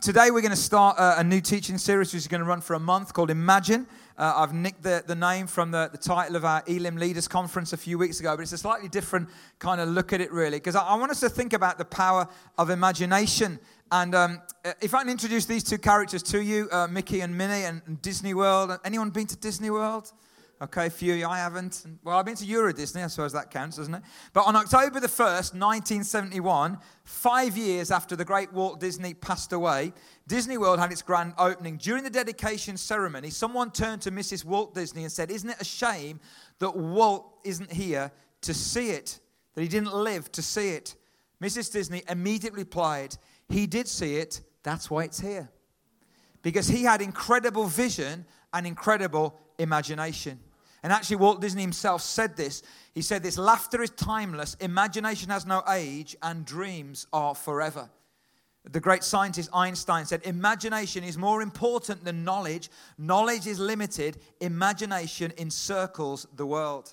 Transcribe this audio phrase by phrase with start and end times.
[0.00, 2.62] Today, we're going to start a, a, new teaching series which is going to run
[2.62, 3.86] for a month called Imagine.
[4.16, 7.74] Uh, I've nicked the, the name from the, the title of our Elim Leaders Conference
[7.74, 9.28] a few weeks ago, but it's a slightly different
[9.58, 11.84] kind of look at it, really, because I, I, want us to think about the
[11.84, 12.26] power
[12.56, 13.58] of imagination.
[13.92, 17.36] And um, uh, if I can introduce these two characters to you, uh, Mickey and
[17.36, 18.78] Minnie, and, and Disney World.
[18.86, 20.12] Anyone been to Disney World?
[20.62, 21.86] Okay, a few I haven't.
[22.04, 24.02] Well, I've been to Euro Disney, I suppose that counts, doesn't it?
[24.34, 29.94] But on October the 1st, 1971, five years after the great Walt Disney passed away,
[30.28, 31.78] Disney World had its grand opening.
[31.78, 34.44] During the dedication ceremony, someone turned to Mrs.
[34.44, 36.20] Walt Disney and said, Isn't it a shame
[36.58, 39.18] that Walt isn't here to see it?
[39.54, 40.94] That he didn't live to see it?
[41.42, 41.72] Mrs.
[41.72, 43.16] Disney immediately replied,
[43.48, 45.50] He did see it, that's why it's here.
[46.42, 50.38] Because he had incredible vision and incredible imagination.
[50.82, 52.62] And actually, Walt Disney himself said this.
[52.92, 57.90] He said this laughter is timeless, imagination has no age, and dreams are forever.
[58.64, 62.70] The great scientist Einstein said, Imagination is more important than knowledge.
[62.98, 66.92] Knowledge is limited, imagination encircles the world.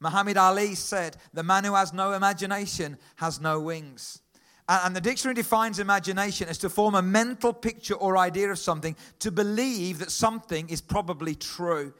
[0.00, 4.20] Muhammad Ali said, The man who has no imagination has no wings.
[4.68, 8.96] And the dictionary defines imagination as to form a mental picture or idea of something,
[9.18, 11.92] to believe that something is probably true.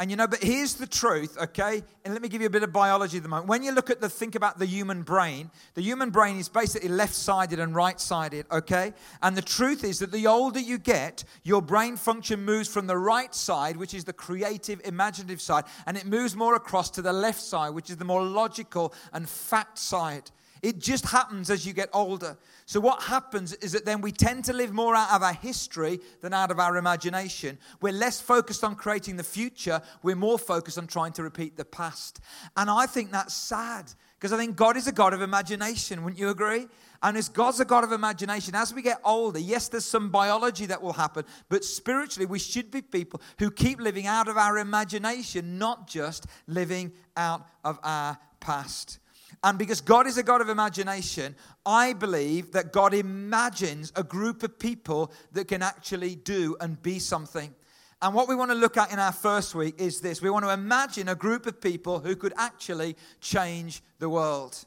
[0.00, 1.80] And you know, but here's the truth, okay?
[2.04, 3.48] And let me give you a bit of biology at the moment.
[3.48, 6.88] When you look at the think about the human brain, the human brain is basically
[6.88, 8.92] left-sided and right-sided, okay?
[9.22, 12.98] And the truth is that the older you get, your brain function moves from the
[12.98, 17.12] right side, which is the creative, imaginative side, and it moves more across to the
[17.12, 20.28] left side, which is the more logical and fact side.
[20.64, 22.38] It just happens as you get older.
[22.64, 26.00] So, what happens is that then we tend to live more out of our history
[26.22, 27.58] than out of our imagination.
[27.82, 31.66] We're less focused on creating the future, we're more focused on trying to repeat the
[31.66, 32.20] past.
[32.56, 36.02] And I think that's sad because I think God is a God of imagination.
[36.02, 36.66] Wouldn't you agree?
[37.02, 40.64] And as God's a God of imagination, as we get older, yes, there's some biology
[40.64, 44.56] that will happen, but spiritually, we should be people who keep living out of our
[44.56, 48.98] imagination, not just living out of our past.
[49.44, 54.42] And because God is a God of imagination, I believe that God imagines a group
[54.42, 57.54] of people that can actually do and be something.
[58.00, 60.46] And what we want to look at in our first week is this we want
[60.46, 64.64] to imagine a group of people who could actually change the world.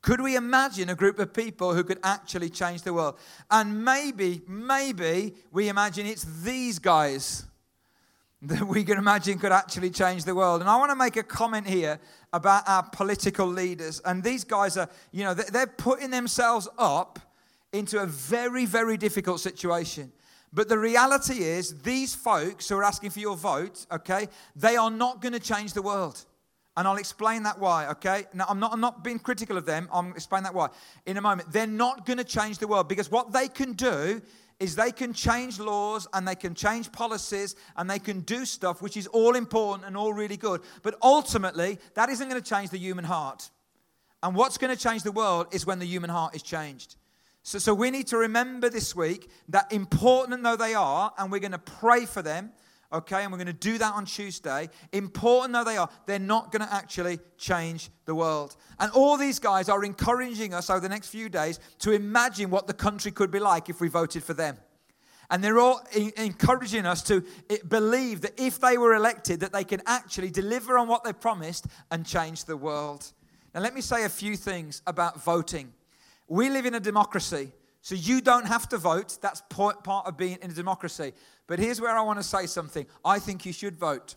[0.00, 3.18] Could we imagine a group of people who could actually change the world?
[3.50, 7.44] And maybe, maybe we imagine it's these guys
[8.44, 10.60] that we can imagine could actually change the world.
[10.60, 11.98] And I want to make a comment here
[12.32, 14.00] about our political leaders.
[14.04, 17.18] And these guys are, you know, they're putting themselves up
[17.72, 20.12] into a very, very difficult situation.
[20.52, 24.90] But the reality is, these folks who are asking for your vote, okay, they are
[24.90, 26.24] not going to change the world.
[26.76, 28.26] And I'll explain that why, okay?
[28.34, 29.88] Now, I'm not, I'm not being critical of them.
[29.92, 30.68] I'm explain that why
[31.06, 31.52] in a moment.
[31.52, 34.20] They're not going to change the world because what they can do
[34.60, 38.80] is they can change laws and they can change policies and they can do stuff
[38.80, 40.60] which is all important and all really good.
[40.82, 43.50] But ultimately, that isn't going to change the human heart.
[44.22, 46.96] And what's going to change the world is when the human heart is changed.
[47.42, 51.40] So, so we need to remember this week that important though they are, and we're
[51.40, 52.52] going to pray for them
[52.94, 53.22] okay?
[53.22, 54.68] And we're going to do that on Tuesday.
[54.92, 58.56] Important though they are, they're not going to actually change the world.
[58.78, 62.66] And all these guys are encouraging us over the next few days to imagine what
[62.66, 64.56] the country could be like if we voted for them.
[65.30, 65.82] And they're all
[66.16, 70.78] encouraging us to eh, believe that if they were elected, that they can actually deliver
[70.78, 73.10] on what they promised and change the world.
[73.54, 75.72] Now, let me say a few things about voting.
[76.28, 77.52] We live in a democracy,
[77.84, 79.18] so you don't have to vote.
[79.20, 81.12] That's part of being in a democracy.
[81.46, 82.86] But here's where I want to say something.
[83.04, 84.14] I think you should vote.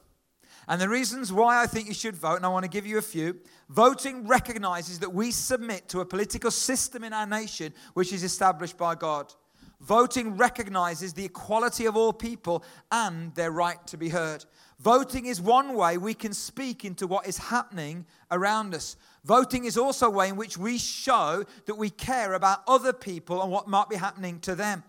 [0.70, 2.98] And the reasons why I think you should vote, and I want to give you
[2.98, 3.42] a few.
[3.68, 8.78] Voting recognizes that we submit to a political system in our nation which is established
[8.78, 9.34] by God.
[9.82, 14.46] Voting recognizes the equality of all people and their right to be heard.
[14.80, 18.96] Voting is one way we can speak into what is happening around us.
[19.28, 23.42] Voting is also a way in which we show that we care about other people
[23.44, 24.86] and what might be happening to them.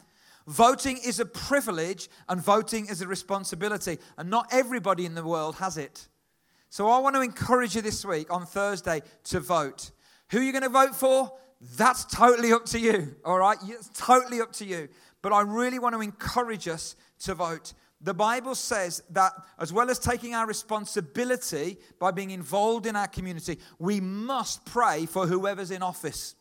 [0.47, 5.57] Voting is a privilege and voting is a responsibility, and not everybody in the world
[5.57, 6.07] has it.
[6.71, 9.91] So I want to encourage you this week on Thursday to vote.
[10.31, 11.33] Who are you going to vote for?
[11.77, 13.59] That's totally up to you, all right?
[13.65, 14.89] It's totally up to you.
[15.21, 17.73] But I really want to encourage us to vote.
[18.01, 23.09] The Bible says that as well as taking our responsibility by being involved in our
[23.09, 26.37] community, we must pray for whoever's in office.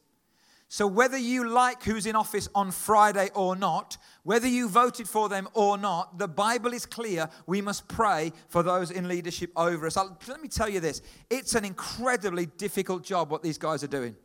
[0.70, 5.30] So, whether you like who's in office on Friday or not, whether you voted for
[5.30, 7.30] them or not, the Bible is clear.
[7.46, 9.96] We must pray for those in leadership over us.
[9.96, 13.88] I'll, let me tell you this it's an incredibly difficult job what these guys are
[13.88, 14.16] doing.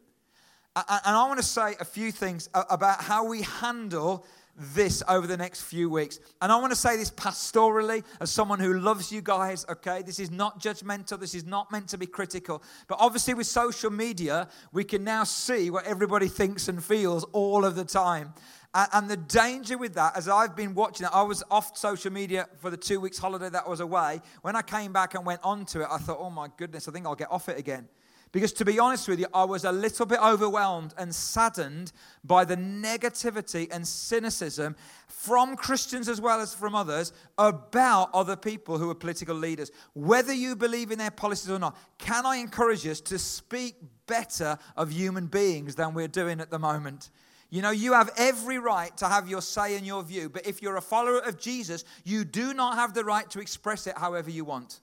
[0.74, 4.26] And I want to say a few things about how we handle
[4.56, 6.20] this over the next few weeks.
[6.40, 10.02] And I want to say this pastorally as someone who loves you guys, okay?
[10.02, 12.62] This is not judgmental, this is not meant to be critical.
[12.86, 17.64] But obviously, with social media, we can now see what everybody thinks and feels all
[17.64, 18.34] of the time.
[18.74, 22.48] And the danger with that, as I've been watching it, I was off social media
[22.58, 24.22] for the two weeks holiday that I was away.
[24.40, 27.04] When I came back and went onto it, I thought, oh my goodness, I think
[27.06, 27.86] I'll get off it again.
[28.32, 31.92] Because to be honest with you, I was a little bit overwhelmed and saddened
[32.24, 34.74] by the negativity and cynicism
[35.06, 39.70] from Christians as well as from others about other people who are political leaders.
[39.92, 43.74] Whether you believe in their policies or not, can I encourage us to speak
[44.06, 47.10] better of human beings than we're doing at the moment?
[47.50, 50.62] You know, you have every right to have your say and your view, but if
[50.62, 54.30] you're a follower of Jesus, you do not have the right to express it however
[54.30, 54.80] you want.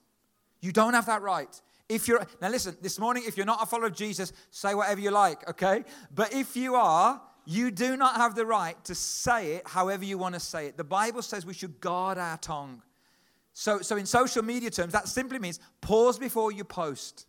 [0.61, 1.59] You don't have that right.
[1.89, 5.01] If you're now listen, this morning if you're not a follower of Jesus, say whatever
[5.01, 5.83] you like, okay?
[6.13, 10.19] But if you are, you do not have the right to say it however you
[10.19, 10.77] want to say it.
[10.77, 12.83] The Bible says we should guard our tongue.
[13.53, 17.25] So, so in social media terms, that simply means pause before you post.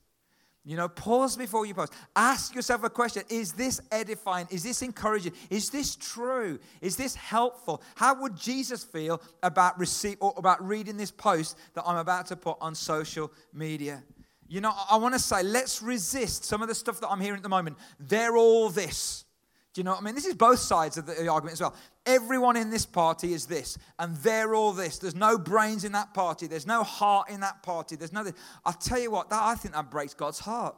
[0.63, 1.95] You know, pause before you post.
[2.15, 4.47] Ask yourself a question Is this edifying?
[4.51, 5.33] Is this encouraging?
[5.49, 6.59] Is this true?
[6.83, 7.83] Is this helpful?
[7.95, 12.37] How would Jesus feel about receive or about reading this post that I'm about to
[12.37, 14.03] put on social media?
[14.51, 17.37] You know, I want to say, let's resist some of the stuff that I'm hearing
[17.37, 17.79] at the moment.
[18.01, 19.25] They're all this.
[19.73, 20.17] Do you know what I mean?
[20.17, 21.77] This is both sides of the argument as well.
[22.05, 24.99] Everyone in this party is this, and they're all this.
[24.99, 26.49] There's no brains in that party.
[26.49, 27.95] There's no heart in that party.
[27.95, 28.35] There's nothing.
[28.67, 30.75] I'll tell you what, that, I think that breaks God's heart.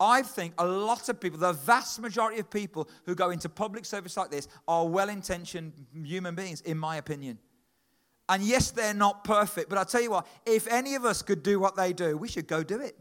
[0.00, 3.84] I think a lot of people, the vast majority of people who go into public
[3.84, 7.38] service like this, are well intentioned human beings, in my opinion.
[8.28, 11.42] And yes, they're not perfect, but I'll tell you what, if any of us could
[11.42, 12.96] do what they do, we should go do it.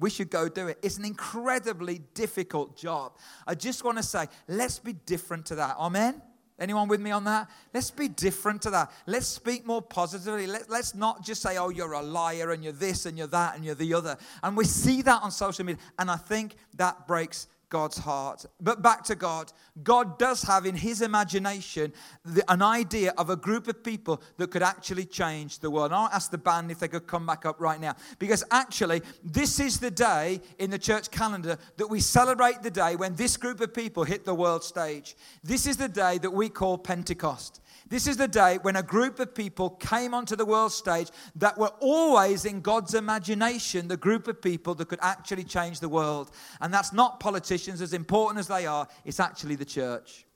[0.00, 0.78] We should go do it.
[0.82, 3.16] It's an incredibly difficult job.
[3.46, 5.76] I just want to say, let's be different to that.
[5.78, 6.22] Amen?
[6.60, 7.48] Anyone with me on that?
[7.72, 8.90] Let's be different to that.
[9.06, 10.48] Let's speak more positively.
[10.48, 13.54] Let, us not just say, oh, you're a liar and you're this and you're that
[13.54, 14.16] and you're the other.
[14.42, 15.80] And we see that on social media.
[15.98, 18.46] And I think that breaks God's heart.
[18.60, 19.52] But back to God.
[19.82, 21.92] God does have in his imagination
[22.24, 25.86] the, an idea of a group of people that could actually change the world.
[25.86, 27.94] And I'll ask the band if they could come back up right now.
[28.18, 32.96] Because actually, this is the day in the church calendar that we celebrate the day
[32.96, 35.16] when this group of people hit the world stage.
[35.44, 37.60] This is the day that we call Pentecost.
[37.88, 41.56] This is the day when a group of people came onto the world stage that
[41.56, 46.30] were always in God's imagination, the group of people that could actually change the world.
[46.60, 50.26] And that's not politicians, as important as they are, it's actually the church.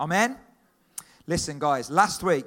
[0.00, 0.38] Amen?
[1.26, 2.46] Listen, guys, last week,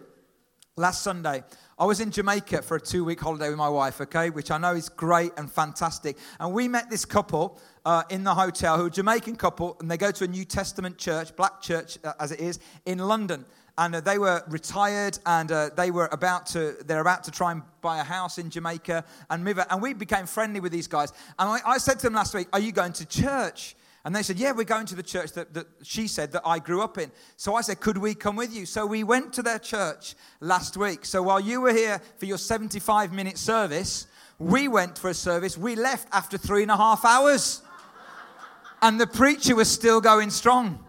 [0.75, 1.44] last Sunday,
[1.77, 4.57] I was in Jamaica for a two week holiday with my wife, okay, which I
[4.57, 6.18] know is great and fantastic.
[6.39, 9.89] And we met this couple uh, in the hotel who are a Jamaican couple, and
[9.89, 13.45] they go to a New Testament church, black church uh, as it is, in London
[13.77, 17.51] and uh, they were retired and uh, they were about to they're about to try
[17.51, 19.03] and buy a house in jamaica.
[19.29, 21.13] And move and we became friendly with these guys.
[21.38, 23.75] And I, I, said to them last week are you going to church?
[24.03, 26.59] And they said yeah we're going to the church that, that she said that i
[26.59, 27.12] grew up in.
[27.35, 28.65] So i said could we come with you?
[28.65, 31.06] So we went to their church last week.
[31.06, 34.07] So while you were here for your 75 minute service
[34.39, 35.57] we went for a service.
[35.57, 37.63] We left after three and a half hours.
[38.83, 40.87] And the preacher was still going strong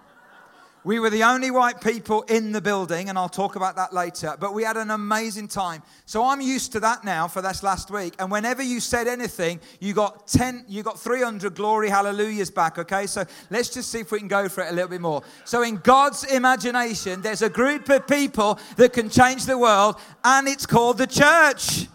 [0.85, 4.37] we were the only white people in the building, and I'll talk about that later,
[4.39, 5.83] but we had an amazing time.
[6.07, 8.15] So I'm used to that now for this last week.
[8.19, 13.07] And whenever you said anything, you got 10, you got 300 glory hallelujahs back, okay?
[13.07, 15.23] So let's just see if we can go for it a little bit more.
[15.45, 20.47] So in God's imagination, there's a group of people that can change the world, and
[20.47, 21.89] it's called the church.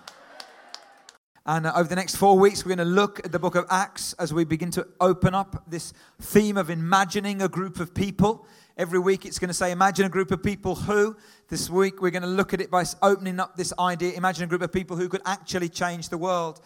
[1.46, 3.66] And uh, over the next four weeks, we're going to look at the book of
[3.70, 8.48] Acts as we begin to open up this theme of imagining a group of people.
[8.76, 11.16] Every week it's going to say, Imagine a group of people who.
[11.48, 14.14] This week we're going to look at it by opening up this idea.
[14.14, 16.60] Imagine a group of people who could actually change the world.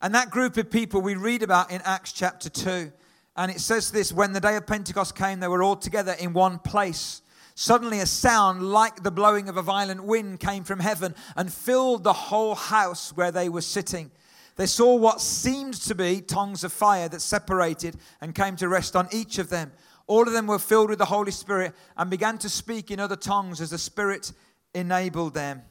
[0.00, 2.90] And that group of people we read about in Acts chapter 2.
[3.36, 6.32] And it says this when the day of Pentecost came, they were all together in
[6.32, 7.20] one place.
[7.54, 12.04] Suddenly, a sound like the blowing of a violent wind came from heaven and filled
[12.04, 14.10] the whole house where they were sitting.
[14.56, 18.96] They saw what seemed to be tongues of fire that separated and came to rest
[18.96, 19.72] on each of them.
[20.10, 23.14] All of them were filled with the Holy Spirit and began to speak in other
[23.14, 24.32] tongues as the Spirit
[24.74, 25.62] enabled them.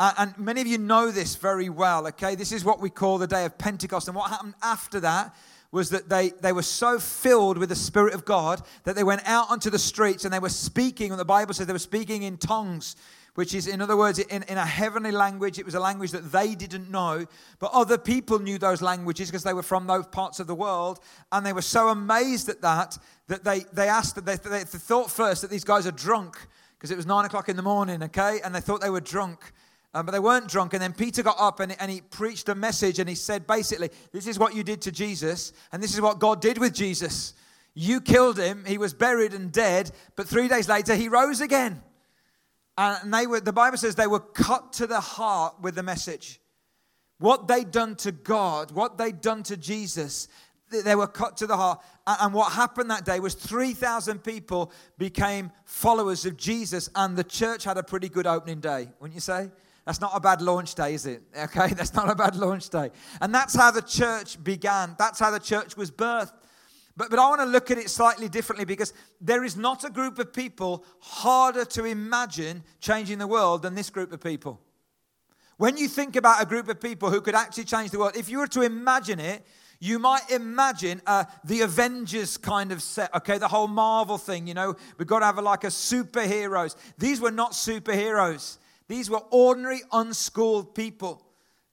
[0.00, 2.36] And many of you know this very well, okay?
[2.36, 4.08] This is what we call the day of Pentecost.
[4.08, 5.34] And what happened after that
[5.72, 9.28] was that they, they were so filled with the Spirit of God that they went
[9.28, 12.22] out onto the streets and they were speaking, and the Bible says they were speaking
[12.22, 12.96] in tongues
[13.36, 15.58] which is, in other words, in, in a heavenly language.
[15.58, 17.26] It was a language that they didn't know,
[17.58, 21.00] but other people knew those languages because they were from those parts of the world.
[21.30, 25.10] And they were so amazed at that that they, they asked, that they, they thought
[25.10, 26.38] first that these guys are drunk
[26.76, 28.40] because it was nine o'clock in the morning, okay?
[28.42, 29.52] And they thought they were drunk.
[29.92, 30.72] Um, but they weren't drunk.
[30.72, 33.90] And then Peter got up and, and he preached a message and he said, basically,
[34.12, 37.34] this is what you did to Jesus, and this is what God did with Jesus.
[37.74, 41.82] You killed him, he was buried and dead, but three days later, he rose again.
[42.78, 46.40] And they were, the Bible says they were cut to the heart with the message.
[47.18, 50.28] What they'd done to God, what they'd done to Jesus,
[50.70, 51.80] they were cut to the heart.
[52.06, 57.64] And what happened that day was 3,000 people became followers of Jesus, and the church
[57.64, 59.50] had a pretty good opening day, wouldn't you say?
[59.86, 61.22] That's not a bad launch day, is it?
[61.38, 62.90] Okay, that's not a bad launch day.
[63.20, 64.96] And that's how the church began.
[64.98, 66.32] That's how the church was birthed.
[66.96, 69.90] But, but I want to look at it slightly differently because there is not a
[69.90, 74.60] group of people harder to imagine changing the world than this group of people.
[75.58, 78.28] When you think about a group of people who could actually change the world, if
[78.28, 79.46] you were to imagine it,
[79.78, 84.54] you might imagine uh, the Avengers kind of set, okay, the whole Marvel thing, you
[84.54, 86.76] know, we've got to have a, like a superheroes.
[86.98, 91.22] These were not superheroes, these were ordinary, unschooled people.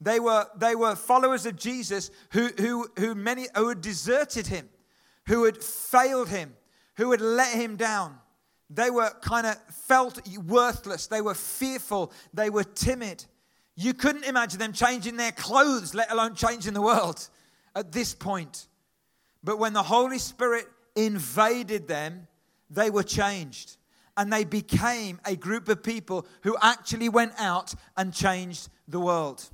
[0.01, 4.67] They were, they were followers of Jesus who, who, who, many, who had deserted him,
[5.27, 6.55] who had failed him,
[6.95, 8.17] who had let him down.
[8.69, 11.07] They were kind of felt worthless.
[11.07, 12.11] They were fearful.
[12.33, 13.25] They were timid.
[13.75, 17.27] You couldn't imagine them changing their clothes, let alone changing the world
[17.75, 18.67] at this point.
[19.43, 20.65] But when the Holy Spirit
[20.95, 22.27] invaded them,
[22.69, 23.77] they were changed.
[24.15, 29.49] And they became a group of people who actually went out and changed the world.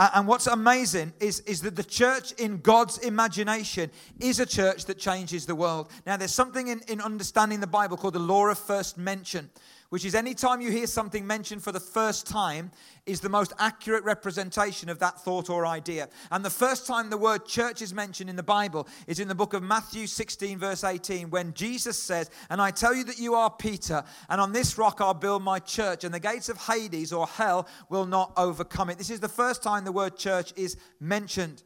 [0.00, 4.98] And what's amazing is, is that the church in God's imagination is a church that
[4.98, 5.90] changes the world.
[6.06, 9.50] Now, there's something in, in understanding the Bible called the law of first mention
[9.90, 12.70] which is anytime you hear something mentioned for the first time,
[13.06, 16.08] is the most accurate representation of that thought or idea.
[16.30, 19.34] And the first time the word church is mentioned in the Bible is in the
[19.34, 23.34] book of Matthew 16, verse 18, when Jesus says, And I tell you that you
[23.34, 27.12] are Peter, and on this rock I'll build my church, and the gates of Hades
[27.12, 28.98] or hell will not overcome it.
[28.98, 31.62] This is the first time the word church is mentioned.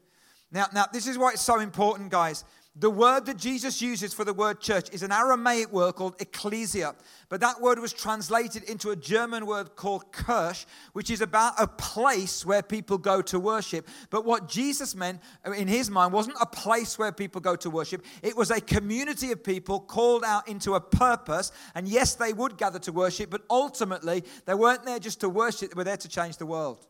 [0.51, 2.45] Now, now this is why it's so important, guys.
[2.77, 6.97] The word that Jesus uses for the word church is an Aramaic word called ecclesia.
[7.29, 11.69] But that word was translated into a German word called Kirche, which is about a
[11.69, 13.87] place where people go to worship.
[14.11, 17.71] But what Jesus meant uh, in his mind wasn't a place where people go to
[17.71, 21.53] worship, it was a community of people called out into a purpose.
[21.77, 25.71] And yes, they would gather to worship, but ultimately, they weren't there just to worship,
[25.71, 26.85] they were there to change the world.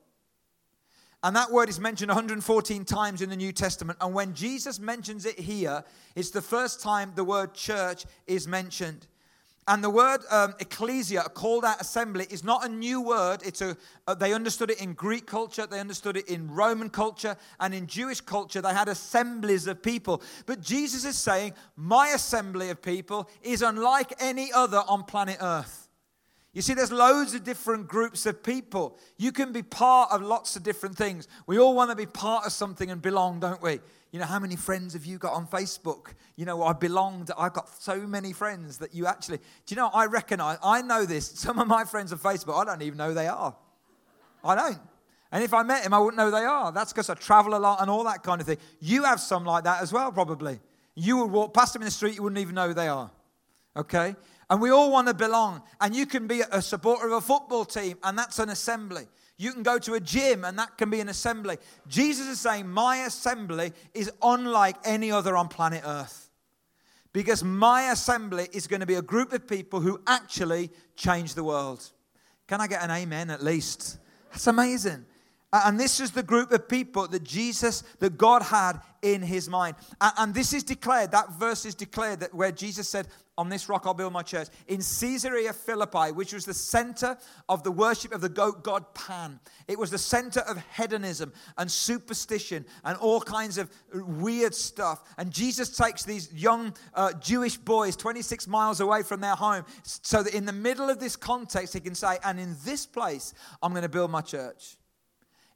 [1.25, 3.97] And that word is mentioned 114 times in the New Testament.
[4.03, 5.83] And when Jesus mentions it here,
[6.15, 9.07] it's the first time the word church is mentioned.
[9.67, 13.41] And the word um, ecclesia, a called out assembly, is not a new word.
[13.43, 13.75] It's a,
[14.07, 17.87] uh, they understood it in Greek culture, they understood it in Roman culture, and in
[17.87, 20.21] Jewish culture, they had assemblies of people.
[20.45, 25.84] But Jesus is saying, My assembly of people is unlike any other on planet Earth.
[26.55, 28.97] You see, there's loads of different groups of people.
[29.19, 31.27] You can be part of lots of different things.
[31.49, 33.81] We all want to be part of something and belong, don't we?
[34.13, 36.15] You know, how many friends have you got on Facebook?
[36.37, 39.91] You know, I belong I've got so many friends that you actually, do you know,
[39.93, 41.27] I recognize, I know this.
[41.35, 43.57] Some of my friends on Facebook, I don't even know they are.
[44.45, 44.79] I don't.
[45.33, 46.71] And if I met him, I wouldn't know they are.
[46.71, 48.59] That's because I travel a lot and all that kind of thing.
[48.79, 50.61] You have some like that as well, probably.
[50.95, 53.11] You would walk past them in the street, you wouldn't even know who they are.
[53.77, 54.15] Okay?
[54.51, 55.63] And we all want to belong.
[55.81, 59.07] And you can be a supporter of a football team, and that's an assembly.
[59.37, 61.59] You can go to a gym, and that can be an assembly.
[61.89, 66.31] Jesus is saying, My assembly is unlike any other on planet Earth.
[67.13, 71.45] Because my assembly is going to be a group of people who actually change the
[71.45, 71.91] world.
[72.49, 73.99] Can I get an amen at least?
[74.33, 75.07] That's amazing.
[75.63, 79.77] And this is the group of people that Jesus, that God had in his mind.
[80.01, 83.07] And this is declared, that verse is declared that where Jesus said,
[83.39, 84.49] On this rock I'll build my church.
[84.67, 87.17] In Caesarea Philippi, which was the center
[87.49, 91.71] of the worship of the goat god Pan, it was the center of hedonism and
[91.71, 95.05] superstition and all kinds of weird stuff.
[95.19, 100.25] And Jesus takes these young uh, Jewish boys 26 miles away from their home so
[100.25, 103.71] that in the middle of this context, he can say, And in this place, I'm
[103.71, 104.79] going to build my church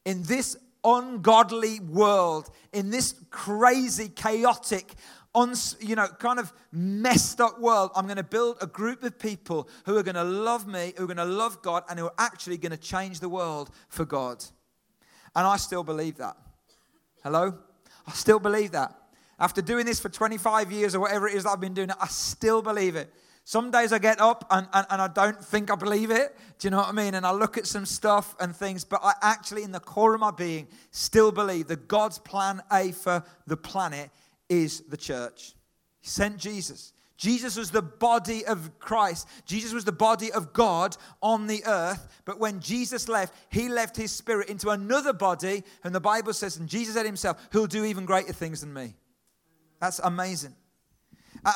[0.08, 4.94] in this ungodly world, in this crazy, chaotic,
[5.34, 9.18] un, you know, kind of messed up world, I'm going to build a group of
[9.18, 12.06] people who are going to love me, who are going to love God, and who
[12.06, 14.42] are actually going to change the world for God.
[15.36, 16.38] And I still believe that.
[17.22, 17.58] Hello?
[18.06, 18.94] I still believe that.
[19.38, 22.06] After doing this for 25 years or whatever it is that I've been doing, I
[22.06, 23.12] still believe it.
[23.48, 26.36] Some days I get up and, and, and, I don't think I believe it.
[26.58, 27.14] Do you know what I mean?
[27.14, 30.20] And I look at some stuff and things, but I actually, in the core of
[30.20, 34.10] my being, still believe that God's plan A for the planet
[34.50, 35.54] is the church.
[36.02, 39.26] He sent Jesus Jesus was the body of Christ.
[39.46, 42.06] Jesus was the body of God on the earth.
[42.26, 45.64] But when Jesus left, he left his spirit into another body.
[45.82, 48.94] And the Bible says, and Jesus said himself, who'll do even greater things than me.
[49.80, 50.54] That's amazing.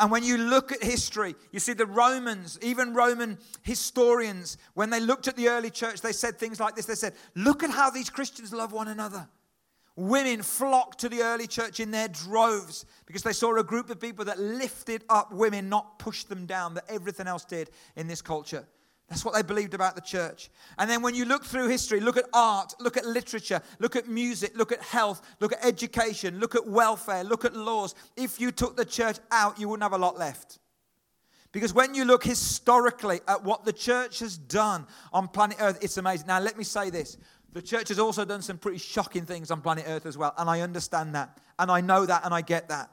[0.01, 5.01] And when you look at history, you see the Romans, even Roman historians, when they
[5.01, 6.87] looked at the early church, they said things like this.
[6.87, 9.29] They said, Look at how these Christians love one another.
[9.95, 14.01] Women flocked to the early church in their droves because they saw a group of
[14.01, 18.23] people that lifted up women, not pushed them down, that everything else did in this
[18.23, 18.67] culture.
[19.13, 20.49] That's what they believed about the church.
[20.79, 24.09] And then when you look through history, look at art, look at literature, look at
[24.09, 27.95] music, look at health, look at education, look at welfare, look at laws.
[28.17, 30.61] If you took the church out, you wouldn't have a lot left.
[31.53, 35.99] Because when you look historically at what the church has done on planet Earth, it's
[35.99, 36.27] amazing.
[36.27, 37.19] Now, let me say this
[37.53, 40.33] the church has also done some pretty shocking things on planet Earth as well.
[40.39, 41.37] And I understand that.
[41.59, 42.25] And I know that.
[42.25, 42.89] And I get that.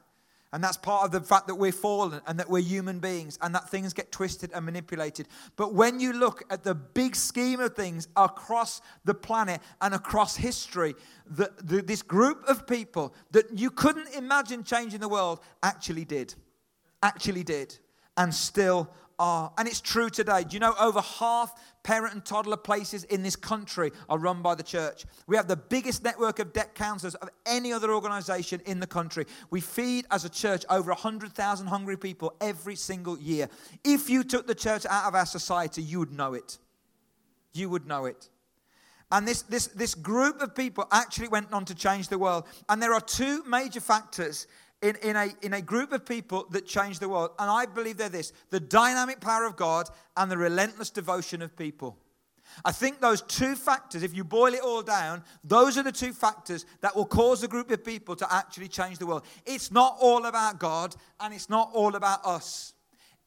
[0.52, 3.54] And that's part of the fact that we're fallen and that we're human beings and
[3.54, 5.28] that things get twisted and manipulated.
[5.56, 10.36] But when you look at the big scheme of things across the planet and across
[10.36, 10.96] history,
[11.28, 16.34] the, the, this group of people that you couldn't imagine changing the world actually did.
[17.04, 17.78] Actually did.
[18.18, 18.90] And still
[19.20, 19.54] are.
[19.56, 20.46] And it's true today.
[20.46, 21.54] Do you know over half
[21.90, 25.06] parent and toddler places in this country are run by the church?
[25.26, 29.26] We have the biggest network of debt counselors of any other organization in the country.
[29.50, 33.50] We feed as a church over 100,000 hungry people every single year.
[33.84, 36.60] If you took the church out of our society, you would know it.
[37.54, 38.30] You would know it.
[39.12, 42.46] And this, this, this group of people actually went on to change the world.
[42.70, 44.46] And there are two major factors
[44.82, 47.32] in, in, a, in a group of people that change the world.
[47.38, 51.56] And I believe they're this the dynamic power of God and the relentless devotion of
[51.56, 51.98] people.
[52.66, 56.14] I think those two factors, if you boil it all down, those are the two
[56.14, 59.24] factors that will cause a group of people to actually change the world.
[59.46, 62.74] It's not all about God and it's not all about us,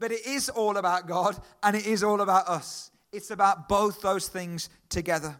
[0.01, 2.91] but it is all about God and it is all about us.
[3.13, 5.37] It's about both those things together.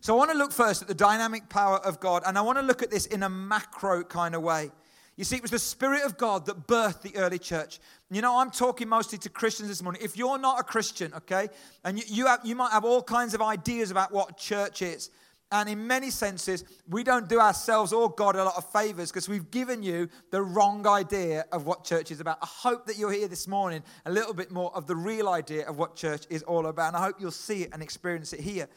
[0.00, 2.58] So I want to look first at the dynamic power of God, and I want
[2.58, 4.70] to look at this in a macro kind of way.
[5.16, 7.78] You see, it was the Spirit of God that birthed the early church.
[8.10, 10.02] You know, I'm talking mostly to Christians this morning.
[10.02, 11.48] If you're not a Christian, okay,
[11.84, 15.10] and you, you, have, you might have all kinds of ideas about what church is.
[15.52, 19.28] And in many senses, we don't do ourselves or God a lot of favors because
[19.28, 22.38] we've given you the wrong idea of what church is about.
[22.42, 25.64] I hope that you're here this morning a little bit more of the real idea
[25.68, 26.88] of what church is all about.
[26.88, 28.68] And I hope you'll see it and experience it here.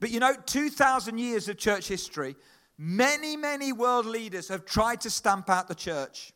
[0.00, 2.36] But you know, 2,000 years of church history
[2.78, 6.32] Many, many world leaders have tried to stamp out the church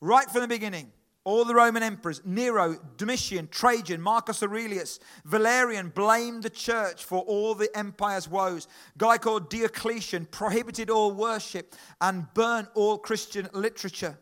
[0.00, 0.92] right from the beginning.
[1.24, 7.54] All the Roman emperors, Nero, Domitian, Trajan, Marcus Aurelius, Valerian blamed the church for all
[7.54, 8.66] the empire's woes.
[8.96, 14.18] A guy called Diocletian prohibited all worship and burned all Christian literature.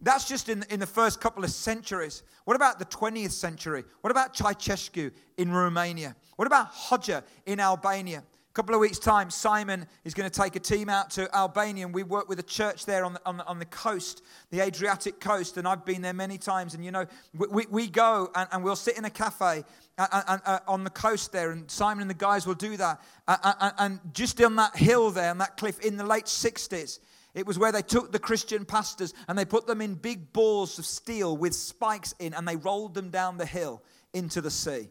[0.00, 2.22] That's just in, in the first couple of centuries.
[2.44, 3.84] What about the 20th century?
[4.00, 6.16] What about Ceausescu in Romania?
[6.36, 8.22] What about Hoxha in Albania?
[8.54, 11.92] Couple of weeks' time, Simon is going to take a team out to Albania, and
[11.92, 15.18] we work with a church there on the, on the, on the coast, the Adriatic
[15.18, 16.74] coast, and I've been there many times.
[16.74, 17.04] And you know,
[17.36, 19.64] we, we, we go and, and, we'll sit in a cafe
[19.98, 23.02] and, and, uh, on the coast there, and Simon and the guys will do that.
[23.26, 27.00] and just on that hill there, on that cliff, in the late 60s,
[27.34, 30.78] it was where they took the Christian pastors and they put them in big balls
[30.78, 34.90] of steel with spikes in, and they rolled them down the hill into the sea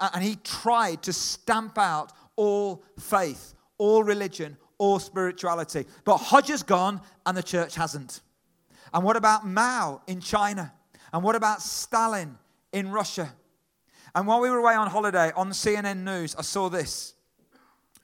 [0.00, 5.86] and he tried to stamp out all faith, all religion, all spirituality.
[6.04, 8.20] But Hoxha's gone and the church hasn't.
[8.92, 10.72] And what about Mao in China?
[11.12, 12.38] And what about Stalin
[12.72, 13.32] in Russia?
[14.14, 17.14] And while we were away on holiday on CNN News, I saw this.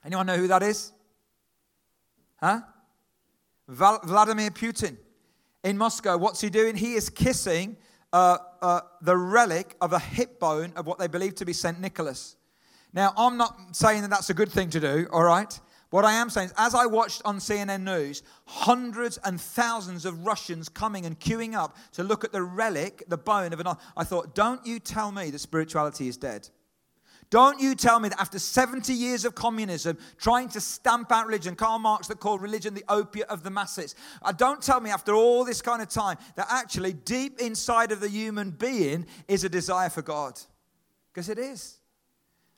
[0.03, 0.91] Anyone know who that is?
[2.37, 2.61] Huh?
[3.67, 4.97] Vladimir Putin
[5.63, 6.17] in Moscow.
[6.17, 6.75] What's he doing?
[6.75, 7.77] He is kissing
[8.13, 11.79] uh, uh, the relic of a hip bone of what they believe to be St.
[11.79, 12.35] Nicholas.
[12.93, 15.59] Now, I'm not saying that that's a good thing to do, all right?
[15.91, 20.25] What I am saying is, as I watched on CNN News, hundreds and thousands of
[20.25, 23.67] Russians coming and queuing up to look at the relic, the bone of an.
[23.97, 26.49] I thought, don't you tell me that spirituality is dead.
[27.29, 31.55] Don't you tell me that after 70 years of communism, trying to stamp out religion,
[31.55, 33.93] Karl Marx that called religion the opiate of the masses.
[34.21, 37.99] Uh, don't tell me after all this kind of time that actually deep inside of
[37.99, 40.39] the human being is a desire for God.
[41.13, 41.79] Because it is.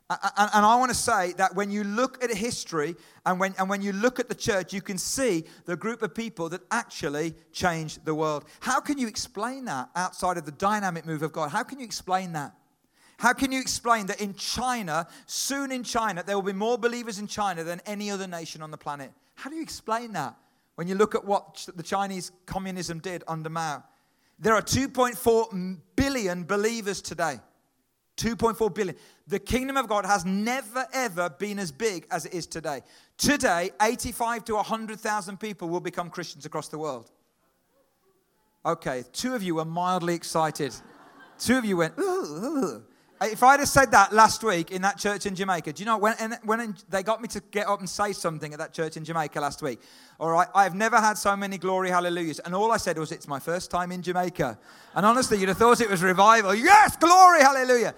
[0.10, 3.82] And I want to say that when you look at history and when, and when
[3.82, 8.04] you look at the church, you can see the group of people that actually changed
[8.04, 8.44] the world.
[8.60, 11.50] How can you explain that outside of the dynamic move of God?
[11.52, 12.54] How can you explain that?
[13.22, 17.20] How can you explain that in China, soon in China, there will be more believers
[17.20, 19.12] in China than any other nation on the planet?
[19.36, 20.36] How do you explain that
[20.74, 23.84] when you look at what the Chinese communism did under Mao?
[24.40, 27.40] There are 2.4 billion believers today.
[28.18, 28.96] 2.4 billion.
[29.28, 32.82] The kingdom of God has never, ever been as big as it is today.
[33.20, 37.12] Today, 85 to 100,000 people will become Christians across the world.
[38.66, 40.74] Okay, two of you were mildly excited.
[41.38, 42.84] Two of you went, ooh, ooh.
[43.22, 45.86] Uh, if I'd have said that last week in that church in Jamaica, do you
[45.86, 48.98] know when, when they got me to get up and say something at that church
[48.98, 49.80] in Jamaica last week?
[50.20, 52.40] All right, I've never had so many glory hallelujahs.
[52.40, 54.58] And all I said was, It's my first time in Jamaica.
[54.96, 56.56] And honestly, you'd have thought it was revival.
[56.56, 57.94] Yes, glory hallelujah.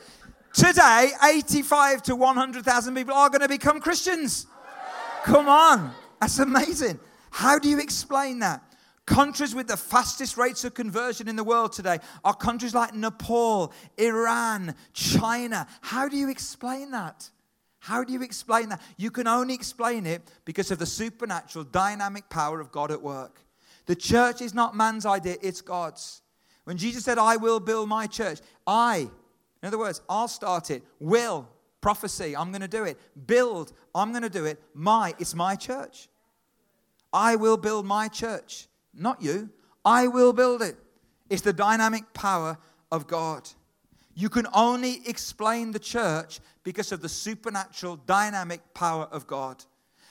[0.54, 4.46] Today, 85 to 100,000 people are going to become Christians.
[5.24, 7.00] Come on, that's amazing.
[7.32, 8.62] How do you explain that?
[9.06, 13.74] Countries with the fastest rates of conversion in the world today are countries like Nepal,
[13.98, 15.68] Iran, China.
[15.82, 17.30] How do you explain that?
[17.80, 18.82] How do you explain that?
[18.96, 23.42] You can only explain it because of the supernatural, dynamic power of God at work.
[23.88, 26.22] The church is not man's idea, it's God's.
[26.64, 29.10] When Jesus said, I will build my church, I,
[29.62, 31.50] in other words, I'll start it, will,
[31.82, 35.58] prophecy, I'm going to do it, build, I'm going to do it, my, it's my
[35.58, 36.08] church.
[37.12, 38.70] I will build my church.
[38.94, 39.50] Not you.
[39.84, 40.78] I will build it.
[41.30, 42.58] It's the dynamic power
[42.92, 43.50] of God.
[44.16, 49.64] You can only explain the church because of the supernatural dynamic power of God.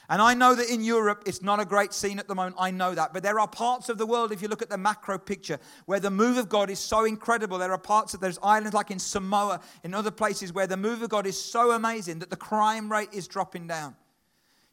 [0.09, 2.57] And I know that in Europe it's not a great scene at the moment.
[2.59, 3.15] I know that.
[3.15, 6.01] But there are parts of the world, if you look at the macro picture, where
[6.01, 7.57] the move of God is so incredible.
[7.57, 11.03] There are parts of those islands like in Samoa, in other places where the move
[11.03, 13.95] of God is so amazing that the crime rate is dropping down.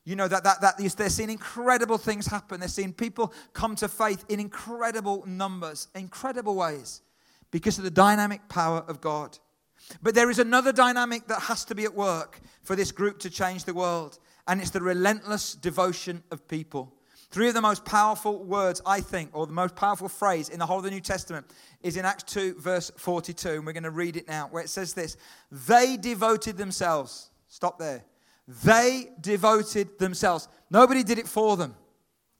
[0.10, 2.60] You know, that, that, that they're seeing incredible things happen.
[2.60, 7.04] They're seeing people come to faith in incredible numbers, incredible ways,
[7.52, 9.38] because of the dynamic power of God.
[10.02, 13.30] But there is another dynamic that has to be at work for this group to
[13.30, 14.18] change the world,
[14.48, 16.92] and it's the relentless devotion of people.
[17.30, 20.66] Three of the most powerful words, I think, or the most powerful phrase in the
[20.66, 21.46] whole of the New Testament
[21.84, 24.70] is in Acts 2, verse 42, and we're going to read it now, where it
[24.70, 25.18] says this
[25.52, 27.30] They devoted themselves.
[27.48, 28.06] Stop there.
[28.64, 30.48] They devoted themselves.
[30.72, 31.76] Nobody did it for them.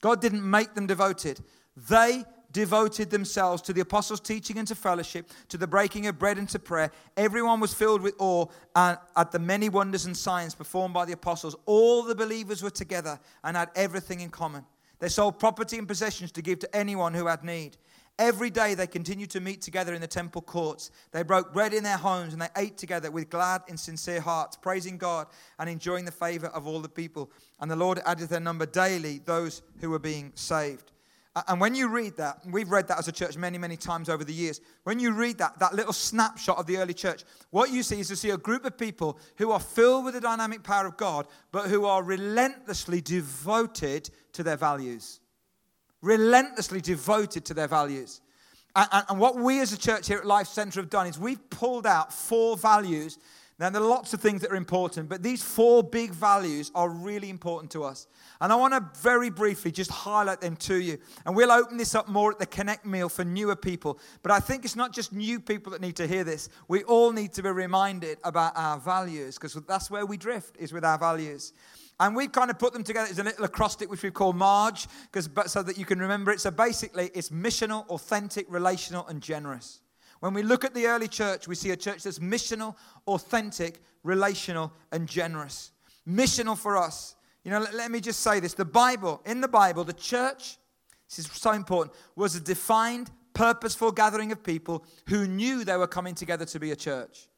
[0.02, 1.40] God didn't make them devoted.
[1.78, 6.40] They devoted themselves to the apostles' teaching and to fellowship, to the breaking of bread
[6.40, 6.92] and to prayer.
[7.16, 11.14] Everyone was filled with awe uh, at the many wonders and signs performed by the
[11.14, 11.56] apostles.
[11.68, 14.66] All the believers were together and had everything in common.
[14.98, 17.78] They sold property and possessions to give to anyone who had need.
[18.20, 20.92] Every day they continued to meet together in the temple courts.
[21.14, 24.58] They broke bread in their homes and they ate together with glad and sincere hearts,
[24.58, 25.28] praising God
[25.58, 27.32] and enjoying the favor of all the people.
[27.62, 30.92] And the Lord added their number daily those who were being saved.
[31.48, 34.26] And when you read that, we've read that as a church many, many times over
[34.26, 34.60] the years.
[34.84, 38.10] When you read that, that little snapshot of the early church, what you see is
[38.10, 41.26] you see a group of people who are filled with the dynamic power of God,
[41.54, 45.22] but who are relentlessly devoted to their values
[46.02, 48.22] relentlessly devoted to their values.
[48.76, 51.18] And, and, and, what we as a church here at Life Centre have done is
[51.18, 53.18] we've pulled out four values.
[53.60, 56.88] Now, there are lots of things that are important, but these four big values are
[56.90, 58.08] really important to us.
[58.40, 60.98] And I want to very briefly just highlight them to you.
[61.26, 64.00] And we'll open this up more at the Connect meal for newer people.
[64.24, 66.48] But I think it's not just new people that need to hear this.
[66.70, 70.72] We all need to be reminded about our values because that's where we drift, is
[70.72, 71.52] with our values.
[72.00, 74.88] And we've kind of put them together as a little acrostic, which we call MARGE,
[75.12, 76.40] because so that you can remember it.
[76.40, 79.82] So basically, it's missional, authentic, relational, and generous.
[80.20, 82.76] When we look at the early church, we see a church that's missional,
[83.08, 85.72] authentic, relational, and generous.
[86.08, 87.16] Missional for us.
[87.44, 88.54] You know, let, let me just say this.
[88.54, 90.58] The Bible, in the Bible, the church,
[91.08, 95.88] this is so important, was a defined, purposeful gathering of people who knew they were
[95.88, 97.30] coming together to be a church.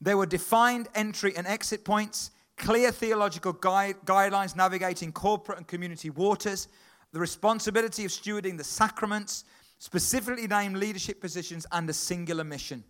[0.00, 6.10] There were defined entry and exit points clear theological guide, guidelines navigating corporate and community
[6.10, 6.68] waters,
[7.12, 9.44] the responsibility of stewarding the sacraments,
[9.78, 12.84] specifically named leadership positions, and a singular mission.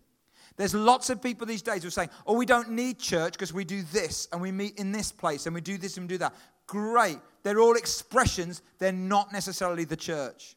[0.55, 3.53] There's lots of people these days who are saying, oh, we don't need church because
[3.53, 6.15] we do this and we meet in this place and we do this and we
[6.15, 6.33] do that.
[6.65, 7.19] Great.
[7.43, 10.55] They're all expressions, they're not necessarily the church.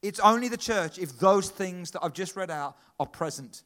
[0.00, 3.64] It's only the church if those things that I've just read out are present.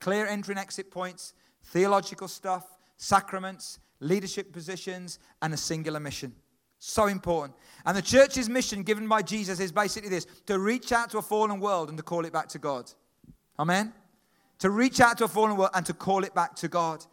[0.00, 6.34] Clear entry and exit points, theological stuff, sacraments, leadership positions, and a singular mission.
[6.78, 7.56] So important.
[7.84, 11.22] And the church's mission given by Jesus is basically this to reach out to a
[11.22, 12.90] fallen world and to call it back to God.
[13.58, 13.92] Amen?
[14.60, 17.04] To reach out to a fallen world and to call it back to God.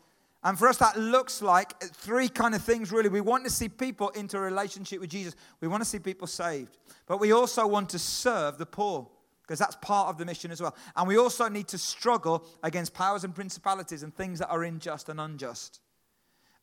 [0.44, 3.10] And for us, that looks like three kind of things, really.
[3.10, 6.28] We want to see people into a relationship with Jesus, we want to see people
[6.28, 6.78] saved.
[7.08, 9.08] But we also want to serve the poor
[9.42, 10.76] because that's part of the mission as well.
[10.96, 15.10] And we also need to struggle against powers and principalities and things that are unjust
[15.10, 15.82] and unjust.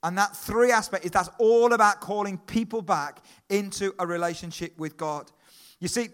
[0.02, 4.96] And that three aspect is that's all about calling people back into a relationship with
[4.96, 5.30] God.
[5.78, 6.08] You see,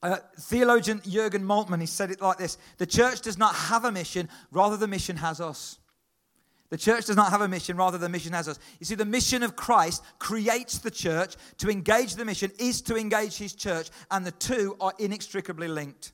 [0.00, 3.90] Uh, theologian Jurgen Moltmann, he said it like this The church does not have a
[3.90, 5.80] mission, rather, the mission has us.
[6.70, 8.58] The church does not have a mission, rather, the mission has us.
[8.78, 11.34] You see, the mission of Christ creates the church.
[11.56, 16.12] To engage the mission is to engage his church, and the two are inextricably linked.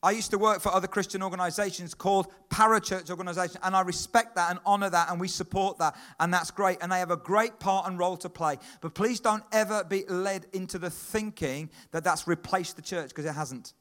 [0.00, 4.50] I used to work for other Christian organizations called parachurch organizations, and I respect that
[4.50, 6.78] and honor that, and we support that, and that's great.
[6.80, 8.58] And they have a great part and role to play.
[8.80, 13.24] But please don't ever be led into the thinking that that's replaced the church, because
[13.24, 13.72] it hasn't.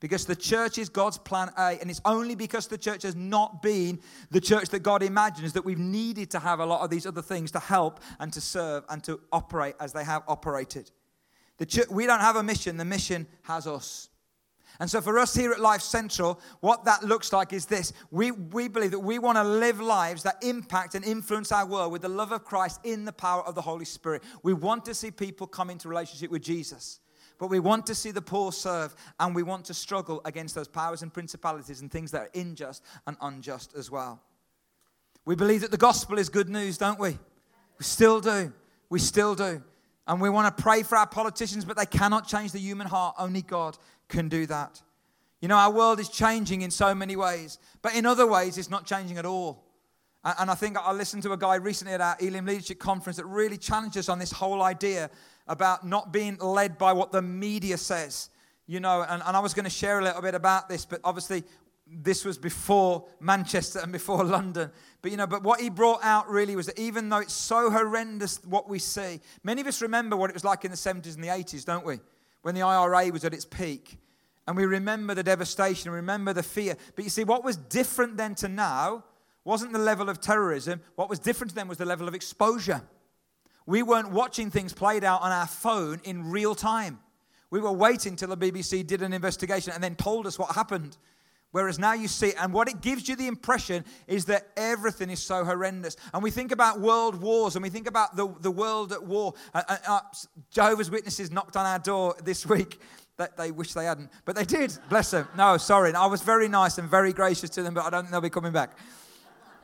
[0.00, 3.60] Because the church is God's plan A, and it's only because the church has not
[3.60, 7.04] been the church that God imagines that we've needed to have a lot of these
[7.04, 10.90] other things to help and to serve and to operate as they have operated.
[11.58, 14.08] The we don't have a mission, the mission has us.
[14.80, 18.30] And so, for us here at Life Centre, what that looks like is this we,
[18.30, 22.02] we believe that we want to live lives that impact and influence our world with
[22.02, 24.22] the love of Christ in the power of the Holy Spirit.
[24.42, 27.00] We want to see people come into relationship with Jesus.
[27.38, 30.68] But we want to see the poor serve, and we want to struggle against those
[30.68, 34.22] powers and principalities and things that are unjust and unjust as well.
[35.24, 37.10] We believe that the gospel is good news, don't we?
[37.78, 38.52] We still do.
[38.90, 39.62] We still do.
[40.06, 43.14] And we want to pray for our politicians, but they cannot change the human heart.
[43.18, 44.82] Only God can do that.
[45.40, 48.70] You know, our world is changing in so many ways, but in other ways, it's
[48.70, 49.64] not changing at all.
[50.24, 53.26] And I think I listened to a guy recently at our Elim Leadership Conference that
[53.26, 55.10] really challenged us on this whole idea
[55.48, 58.30] about not being led by what the media says.
[58.68, 61.00] You know, and, and I was going to share a little bit about this, but
[61.02, 61.42] obviously
[61.88, 64.70] this was before Manchester and before London.
[65.02, 67.68] But you know, but what he brought out really was that even though it's so
[67.68, 71.16] horrendous what we see, many of us remember what it was like in the 70s
[71.16, 71.98] and the 80s, don't we?
[72.42, 73.98] When the IRA was at its peak.
[74.46, 76.76] And we remember the devastation, remember the fear.
[76.96, 79.04] But you see, what was different then to now
[79.44, 80.80] wasn't the level of terrorism.
[80.96, 82.82] What was different to them was the level of exposure.
[83.66, 86.98] We weren't watching things played out on our phone in real time.
[87.50, 90.96] We were waiting till the BBC did an investigation and then told us what happened.
[91.52, 95.22] Whereas now you see, and what it gives you the impression is that everything is
[95.22, 95.96] so horrendous.
[96.12, 99.34] And we think about world wars and we think about the, the world at war.
[99.54, 100.00] Uh, uh, uh
[100.50, 102.80] Jehovah's Witnesses knocked on our door this week
[103.18, 104.76] that they wish they hadn't, but they did.
[104.88, 105.28] Bless them.
[105.36, 105.94] No, sorry.
[105.94, 108.30] I was very nice and very gracious to them, but I don't think they'll be
[108.30, 108.76] coming back.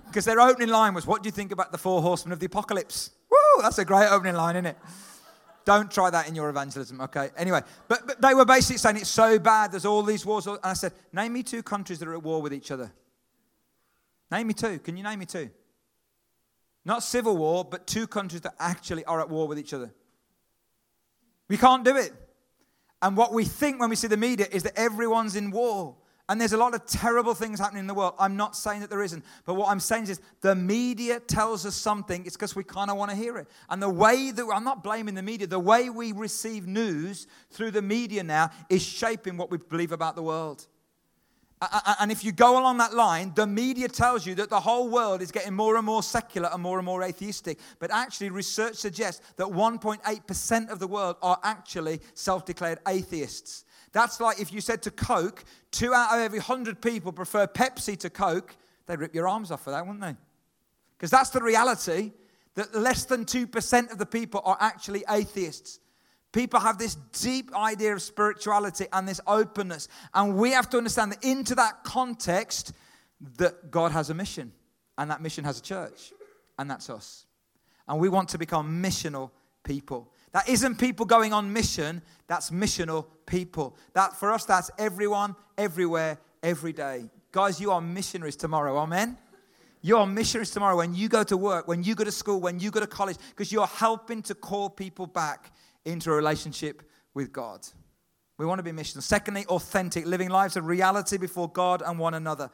[0.06, 2.46] Because their opening line was, What do you think about the four horsemen of the
[2.46, 3.10] apocalypse?
[3.30, 4.76] Woo, that's a great opening line, isn't it?
[5.68, 7.28] Don't try that in your evangelism, okay?
[7.36, 10.46] Anyway, but, but they were basically saying it's so bad, there's all these wars.
[10.46, 12.90] And I said, Name me two countries that are at war with each other.
[14.32, 14.78] Name me two.
[14.78, 15.50] Can you name me two?
[16.86, 19.92] Not civil war, but two countries that actually are at war with each other.
[21.48, 22.14] We can't do it.
[23.02, 25.96] And what we think when we see the media is that everyone's in war.
[26.28, 28.14] And there's a lot of terrible things happening in the world.
[28.18, 29.24] I'm not saying that there isn't.
[29.46, 32.26] But what I'm saying is the media tells us something.
[32.26, 33.48] It's because we kind of want to hear it.
[33.70, 37.70] And the way that I'm not blaming the media, the way we receive news through
[37.70, 40.66] the media now is shaping what we believe about the world.
[41.98, 45.22] And if you go along that line, the media tells you that the whole world
[45.22, 47.58] is getting more and more secular and more and more atheistic.
[47.80, 53.64] But actually, research suggests that 1.8% of the world are actually self declared atheists.
[53.92, 57.96] That's like if you said to Coke, two out of every 100 people prefer Pepsi
[57.98, 60.16] to Coke, they'd rip your arms off for that, wouldn't they?
[60.96, 62.12] Because that's the reality
[62.54, 65.78] that less than 2% of the people are actually atheists.
[66.32, 69.88] People have this deep idea of spirituality and this openness.
[70.12, 72.72] And we have to understand that into that context,
[73.38, 74.52] that God has a mission.
[74.98, 76.12] And that mission has a church.
[76.58, 77.26] And that's us.
[77.86, 79.30] And we want to become missional
[79.62, 80.12] people.
[80.32, 83.76] That isn't people going on mission, that's missional people.
[83.94, 87.10] That for us, that's everyone, everywhere, every day.
[87.32, 89.16] Guys, you are missionaries tomorrow, amen?
[89.80, 92.58] You are missionaries tomorrow when you go to work, when you go to school, when
[92.58, 95.52] you go to college, because you're helping to call people back
[95.84, 96.82] into a relationship
[97.14, 97.66] with God.
[98.38, 99.02] We want to be missional.
[99.02, 102.50] Secondly, authentic, living lives of reality before God and one another.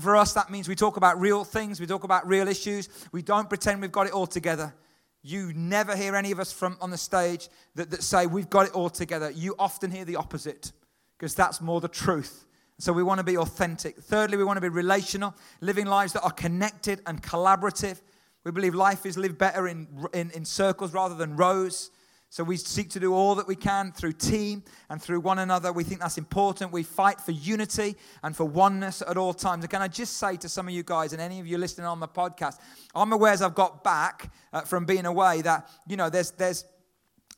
[0.00, 3.22] For us, that means we talk about real things, we talk about real issues, we
[3.22, 4.74] don't pretend we've got it all together.
[5.22, 8.66] You never hear any of us from on the stage that, that say we've got
[8.66, 9.30] it all together.
[9.30, 10.72] You often hear the opposite
[11.18, 12.46] because that's more the truth.
[12.78, 13.98] So we want to be authentic.
[13.98, 18.00] Thirdly, we want to be relational, living lives that are connected and collaborative.
[18.44, 21.90] We believe life is lived better in, in, in circles rather than rows.
[22.32, 25.72] So we seek to do all that we can through team and through one another.
[25.72, 26.70] We think that's important.
[26.70, 29.64] We fight for unity and for oneness at all times.
[29.64, 31.88] And can I just say to some of you guys and any of you listening
[31.88, 32.60] on the podcast,
[32.94, 36.64] I'm aware as I've got back uh, from being away that, you know, there's, there's,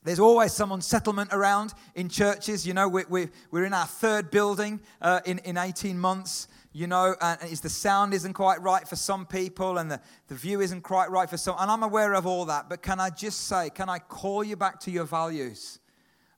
[0.05, 2.67] there's always some unsettlement around in churches.
[2.67, 6.87] You know, we, we, we're in our third building uh, in, in 18 months you
[6.87, 10.61] know, and is the sound isn't quite right for some people and the, the view
[10.61, 11.57] isn't quite right for some.
[11.59, 12.69] And I'm aware of all that.
[12.69, 15.81] But can I just say, can I call you back to your values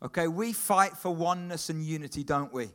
[0.05, 2.69] Okay, we fight for oneness and unity, don't we?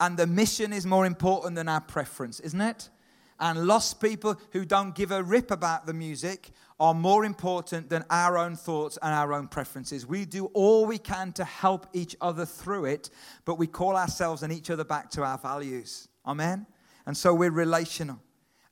[0.00, 2.90] And the mission is more important than our preference, isn't it?
[3.38, 8.04] And lost people who don't give a rip about the music are more important than
[8.10, 10.06] our own thoughts and our own preferences.
[10.06, 13.10] We do all we can to help each other through it,
[13.44, 16.08] but we call ourselves and each other back to our values.
[16.26, 16.66] Amen?
[17.06, 18.20] And so we're relational.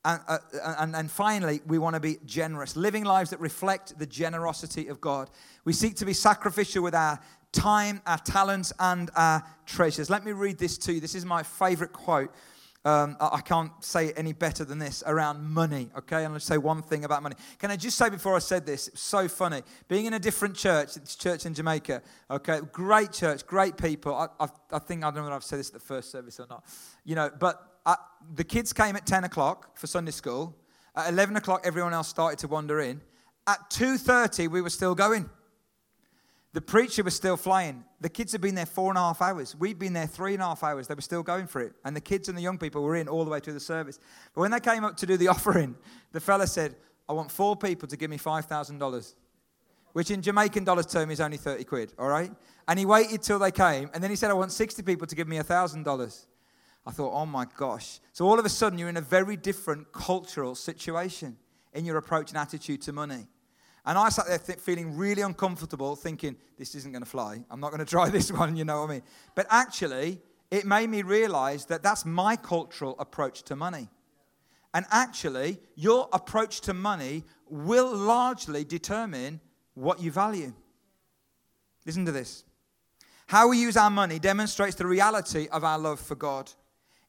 [0.05, 0.39] And, uh,
[0.79, 5.01] and, and finally, we want to be generous, living lives that reflect the generosity of
[5.01, 5.31] God.
[5.65, 7.19] We seek to be sacrificial with our
[7.53, 10.11] time, our talents, and our treasures.
[10.11, 11.01] Let me read this to you.
[11.01, 12.35] This is my favorite quote.
[12.87, 16.21] Um, I can't say it any better than this around money, okay?
[16.21, 17.37] Going to say one thing about money.
[17.59, 19.63] Can I just say before I said this, it's so funny.
[19.89, 22.61] Being in a different church, it's church in Jamaica, okay?
[22.73, 24.15] Great church, great people.
[24.15, 26.39] I, I, I think, I don't know if I've said this at the first service
[26.39, 26.63] or not,
[27.07, 27.74] you know, but
[28.35, 30.57] The kids came at 10 o'clock for Sunday school.
[30.97, 33.01] At 11 o'clock, everyone else started to wander in.
[33.47, 35.29] At 2.30, we were still going.
[36.53, 37.85] The preacher was still flying.
[38.01, 39.57] The kids had been there four and a half hours.
[39.57, 40.87] We'd been there three and a half hours.
[40.87, 41.73] They were still going for it.
[41.85, 43.99] And the kids and the young people were in all the way through the service.
[44.35, 45.75] But when they came up to do the offering,
[46.13, 46.77] the fella said,
[47.09, 49.15] I want four people to give me $5,000,
[49.93, 52.31] which in Jamaican dollars term is only 30 quid, all right?
[52.69, 53.91] And he waited till they came.
[53.93, 56.27] And then he said, I want 60 people to give me $1,000.
[56.87, 58.01] I thought, oh my gosh.
[58.13, 61.37] So all of a sudden, you're in a very different cultural situation
[61.73, 63.27] in your approach and attitude to money.
[63.87, 67.45] And I sat there th- feeling really uncomfortable, thinking, this isn't going to fly.
[67.51, 69.03] I'm not going to try this one, you know what I mean?
[69.35, 70.21] But actually,
[70.51, 73.89] it made me realize that that's my cultural approach to money.
[74.73, 79.41] And actually, your approach to money will largely determine
[79.75, 80.53] what you value.
[81.87, 82.45] Listen to this.
[83.27, 86.51] How we use our money demonstrates the reality of our love for God.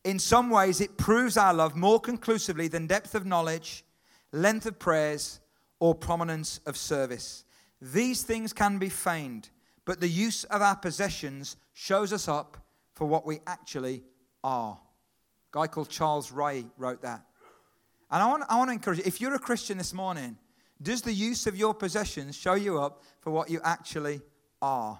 [0.05, 3.83] In some ways, it proves our love more conclusively than depth of knowledge,
[4.31, 5.39] length of prayers,
[5.79, 7.43] or prominence of service.
[7.81, 9.49] These things can be feigned,
[9.83, 12.55] but the use of our possessions shows us up
[12.93, 14.03] for what we actually
[14.43, 14.77] are.
[14.77, 17.25] A guy called Charles Ryrie wrote that.
[18.11, 20.37] And I want, I want to encourage you if you're a Christian this morning,
[20.79, 24.21] does the use of your possessions show you up for what you actually
[24.61, 24.99] are?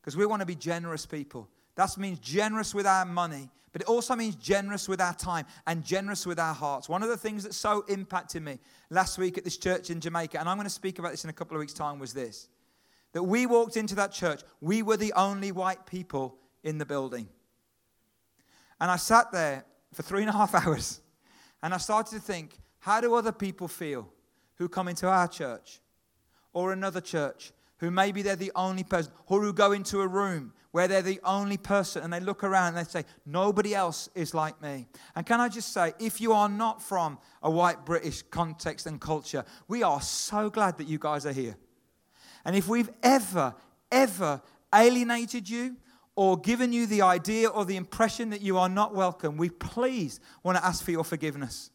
[0.00, 1.48] Because we want to be generous people.
[1.80, 5.82] That means generous with our money, but it also means generous with our time and
[5.82, 6.90] generous with our hearts.
[6.90, 8.58] One of the things that so impacted me
[8.90, 11.30] last week at this church in Jamaica, and I'm going to speak about this in
[11.30, 12.50] a couple of weeks' time, was this
[13.12, 17.26] that we walked into that church, we were the only white people in the building.
[18.78, 19.64] And I sat there
[19.94, 21.00] for three and a half hours
[21.62, 24.06] and I started to think, how do other people feel
[24.56, 25.80] who come into our church
[26.52, 30.52] or another church who maybe they're the only person, or who go into a room
[30.70, 34.34] where they're the only person and they look around and they say, Nobody else is
[34.34, 34.86] like me.
[35.16, 39.00] And can I just say, if you are not from a white British context and
[39.00, 41.56] culture, we are so glad that you guys are here.
[42.44, 43.54] And if we've ever,
[43.90, 44.40] ever
[44.74, 45.76] alienated you
[46.14, 50.20] or given you the idea or the impression that you are not welcome, we please
[50.42, 51.70] want to ask for your forgiveness.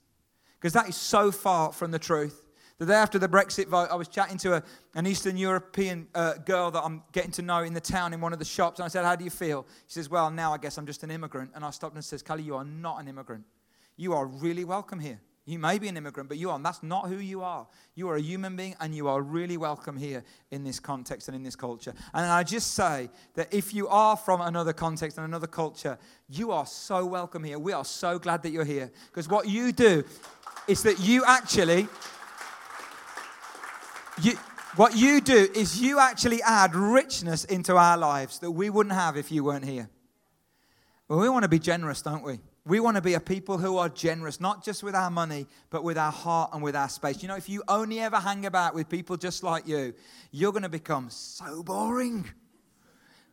[0.59, 2.44] Because that is so far from the truth.
[2.77, 4.63] The day after the Brexit vote, I was chatting to a,
[4.95, 8.33] an Eastern European uh, girl that I'm getting to know in the town in one
[8.33, 8.79] of the shops.
[8.79, 9.65] And I said, How do you feel?
[9.87, 11.51] She says, Well, now I guess I'm just an immigrant.
[11.55, 13.45] And I stopped and says, Kelly, you are not an immigrant.
[13.95, 15.21] You are really welcome here.
[15.45, 16.59] You may be an immigrant, but you are.
[16.59, 17.65] That's not who you are.
[17.93, 21.35] You are a human being, and you are really welcome here in this context and
[21.35, 21.93] in this culture.
[22.13, 26.51] And I just say that if you are from another context and another culture, you
[26.51, 27.57] are so welcome here.
[27.57, 28.91] We are so glad that you're here.
[29.11, 30.03] Because what you do
[30.67, 31.87] is that you actually
[34.21, 34.33] you,
[34.75, 39.17] what you do is you actually add richness into our lives that we wouldn't have
[39.17, 39.89] if you weren't here.
[41.07, 42.39] Well, we want to be generous, don't we?
[42.65, 45.83] We want to be a people who are generous, not just with our money, but
[45.83, 47.21] with our heart and with our space.
[47.21, 49.93] You know, if you only ever hang about with people just like you,
[50.31, 52.25] you're going to become so boring.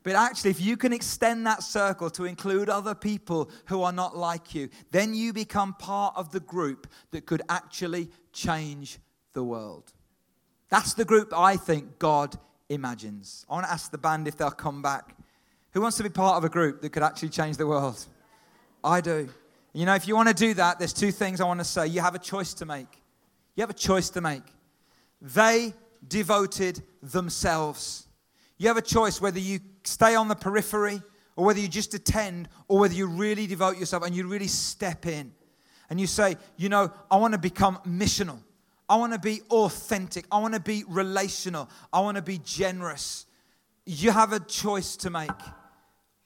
[0.02, 4.16] But actually, if you can extend that circle to include other people who are not
[4.16, 8.98] like you, then you become part of the group that could actually change
[9.32, 9.92] the world.
[10.72, 12.34] That's the group I think God
[12.70, 13.44] imagines.
[13.46, 15.14] I want to ask the band if they'll come back.
[15.72, 18.02] Who wants to be part of a group that could actually change the world?
[18.82, 19.28] I do.
[19.74, 21.88] You know, if you want to do that, there's two things I want to say.
[21.88, 22.86] You have a choice to make.
[23.54, 24.44] You have a choice to make.
[25.20, 25.74] They
[26.08, 28.06] devoted themselves.
[28.56, 31.02] You have a choice whether you stay on the periphery
[31.36, 35.04] or whether you just attend or whether you really devote yourself and you really step
[35.04, 35.34] in.
[35.90, 38.38] And you say, you know, I want to become missional.
[38.92, 40.26] I want to be authentic.
[40.30, 41.70] I want to be relational.
[41.94, 43.24] I want to be generous.
[43.86, 45.30] You have a choice to make.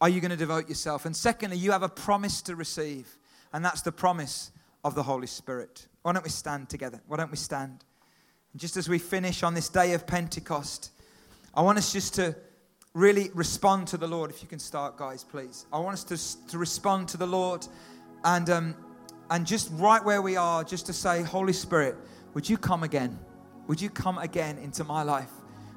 [0.01, 1.07] Are you going to devote yourself?
[1.07, 3.19] And secondly, you have a promise to receive,
[3.53, 4.51] and that's the promise
[4.83, 5.87] of the Holy Spirit.
[6.03, 7.01] Why don't we stand together?
[7.07, 7.85] Why don't we stand?
[8.53, 10.91] And just as we finish on this day of Pentecost,
[11.55, 12.35] I want us just to
[12.95, 14.29] really respond to the Lord.
[14.29, 15.67] If you can start, guys, please.
[15.73, 17.65] I want us to, to respond to the Lord
[18.25, 18.75] and, um,
[19.31, 21.95] and just right where we are, just to say, Holy Spirit,
[22.37, 23.19] would you come again?
[23.67, 25.31] Would you come again into my life?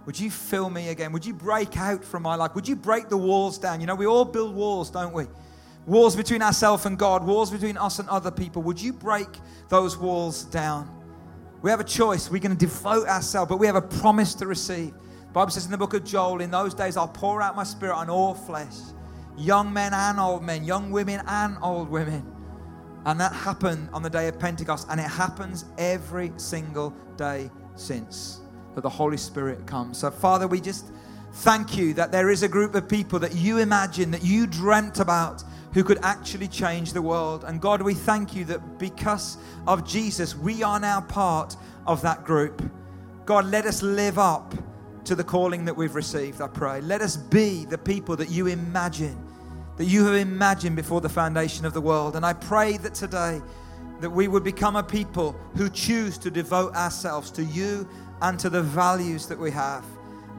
[0.05, 1.13] Would you fill me again?
[1.13, 2.53] Would you break out from my life?
[2.53, 3.79] Would you break the walls down?
[3.79, 5.27] You know, we all build walls, don't we?
[5.85, 8.61] Walls between ourselves and God, walls between us and other people.
[8.63, 9.29] Would you break
[9.69, 10.93] those walls down?
[11.61, 12.29] We have a choice.
[12.29, 14.91] We're going to devote ourselves, but we have a promise to receive.
[14.91, 17.63] The Bible says in the book of Joel, in those days I'll pour out my
[17.63, 18.75] spirit on all flesh,
[19.37, 22.29] young men and old men, young women and old women.
[23.05, 28.41] And that happened on the day of Pentecost, and it happens every single day since
[28.75, 29.97] that the Holy Spirit comes.
[29.97, 30.85] So, Father, we just
[31.31, 34.99] thank you that there is a group of people that you imagine, that you dreamt
[34.99, 35.43] about,
[35.73, 37.43] who could actually change the world.
[37.45, 39.37] And God, we thank you that because
[39.67, 42.61] of Jesus, we are now part of that group.
[43.25, 44.55] God, let us live up
[45.05, 46.81] to the calling that we've received, I pray.
[46.81, 49.17] Let us be the people that you imagine,
[49.79, 52.17] that you have imagined before the foundation of the world.
[52.17, 53.41] And I pray that today,
[54.01, 57.87] that we would become a people who choose to devote ourselves to you
[58.21, 59.85] and to the values that we have.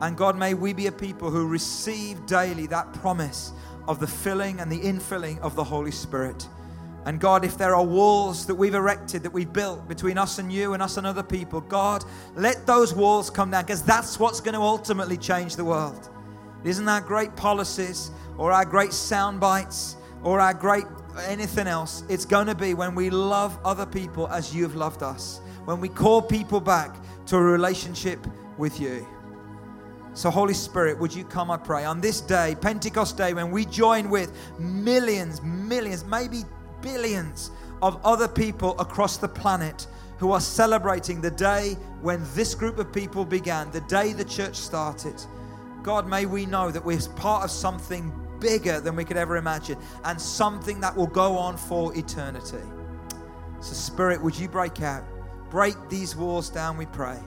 [0.02, 3.52] And God, may we be a people who receive daily that promise
[3.88, 6.46] of the filling and the infilling of the Holy Spirit.
[7.06, 10.52] And God, if there are walls that we've erected, that we've built between us and
[10.52, 12.04] you and us and other people, God,
[12.36, 16.10] let those walls come down because that's what's going to ultimately change the world.
[16.62, 18.10] Isn't that great policies
[18.40, 20.86] or our great sound bites or our great
[21.26, 22.02] anything else.
[22.08, 25.90] It's going to be when we love other people as you've loved us, when we
[25.90, 28.26] call people back to a relationship
[28.56, 29.06] with you.
[30.14, 33.66] So, Holy Spirit, would you come, I pray, on this day, Pentecost Day, when we
[33.66, 36.44] join with millions, millions, maybe
[36.80, 37.50] billions
[37.82, 39.86] of other people across the planet
[40.16, 44.56] who are celebrating the day when this group of people began, the day the church
[44.56, 45.14] started.
[45.82, 49.78] God, may we know that we're part of something bigger than we could ever imagine
[50.04, 52.64] and something that will go on for eternity.
[53.60, 55.04] So, Spirit, would you break out?
[55.50, 57.18] Break these walls down, we pray.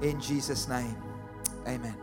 [0.00, 0.96] In Jesus' name,
[1.66, 2.01] amen.